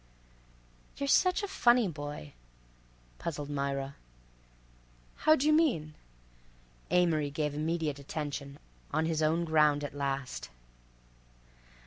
"You're 0.97 1.05
such 1.07 1.43
a 1.43 1.47
funny 1.47 1.87
boy," 1.87 2.33
puzzled 3.19 3.51
Myra. 3.51 3.97
"How 5.17 5.35
d'y' 5.35 5.51
mean?" 5.51 5.93
Amory 6.89 7.29
gave 7.29 7.53
immediate 7.53 7.99
attention, 7.99 8.57
on 8.89 9.05
his 9.05 9.21
own 9.21 9.45
ground 9.45 9.83
at 9.83 9.93
last. 9.93 10.49